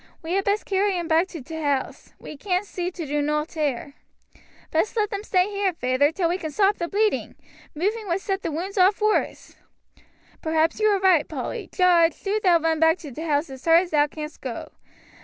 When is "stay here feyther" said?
5.23-6.11